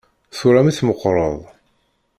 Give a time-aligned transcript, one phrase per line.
[0.37, 1.37] Tura mi tmeqqreḍ.